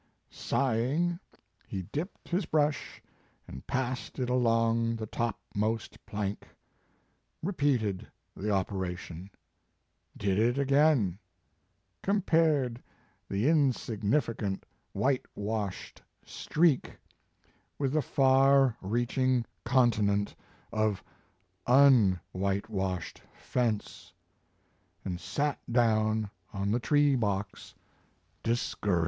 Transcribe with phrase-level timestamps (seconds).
[0.31, 1.19] Sighing,
[1.67, 3.03] he dipped his brush
[3.47, 6.47] and passed it along the topmost plank;
[7.43, 9.29] repeated the operation;
[10.17, 11.19] did it again;
[12.01, 12.81] com pared
[13.29, 16.97] the insignificant whitewashed streak
[17.77, 20.33] with the far reaching continent
[20.73, 21.03] of
[21.67, 24.11] tmwhitewashed fence,
[25.05, 27.75] and sat down on the tree box
[28.41, 28.99] discouraged."